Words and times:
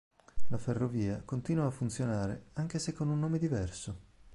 La 0.47 0.57
ferrovia 0.57 1.21
continua 1.23 1.67
a 1.67 1.69
funzionare, 1.69 2.45
anche 2.53 2.79
se 2.79 2.91
con 2.91 3.07
un 3.09 3.19
nome 3.19 3.37
diverso. 3.37 3.99